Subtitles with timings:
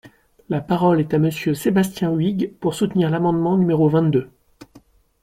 [0.49, 4.31] La parole est à Monsieur Sébastien Huyghe, pour soutenir l’amendement numéro vingt-deux.